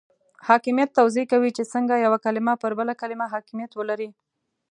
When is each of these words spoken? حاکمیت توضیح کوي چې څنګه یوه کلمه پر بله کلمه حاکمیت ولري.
حاکمیت 0.47 0.89
توضیح 0.99 1.25
کوي 1.33 1.49
چې 1.57 1.63
څنګه 1.73 1.95
یوه 2.05 2.17
کلمه 2.25 2.53
پر 2.61 2.71
بله 2.79 2.93
کلمه 3.01 3.25
حاکمیت 3.33 3.71
ولري. 3.75 4.09